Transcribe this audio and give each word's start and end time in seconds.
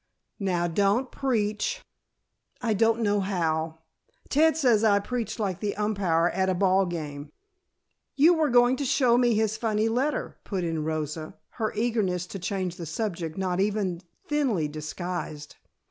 "Now, 0.39 0.65
don't 0.67 1.11
preach." 1.11 1.83
"I 2.59 2.73
don't 2.73 3.01
know 3.01 3.19
how. 3.19 3.81
Ted 4.29 4.57
says 4.57 4.83
I 4.83 4.97
preach 4.97 5.37
like 5.37 5.59
the 5.59 5.75
umpire 5.77 6.27
at 6.31 6.49
a 6.49 6.55
ball 6.55 6.87
game." 6.87 7.29
"You 8.15 8.33
were 8.33 8.49
going 8.49 8.77
to 8.77 8.83
show 8.83 9.15
me 9.15 9.35
his 9.35 9.57
funny 9.57 9.87
letter," 9.89 10.39
put 10.43 10.63
in 10.63 10.83
Rosa, 10.83 11.37
her 11.49 11.71
eagerness 11.75 12.25
to 12.33 12.39
change 12.39 12.77
the 12.77 12.87
subject 12.87 13.37
not 13.37 13.59
even 13.59 14.01
thinly 14.27 14.67
disguised. 14.67 15.57